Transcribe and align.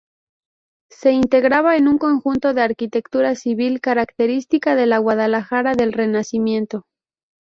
Se 0.89 1.11
integraba 1.11 1.77
en 1.77 1.87
un 1.87 1.99
conjunto 1.99 2.55
de 2.55 2.63
arquitectura 2.63 3.35
civil 3.35 3.81
característica 3.81 4.73
de 4.73 4.87
la 4.87 4.97
Guadalajara 4.97 5.75
del 5.75 5.93
Renacimiento. 5.93 6.87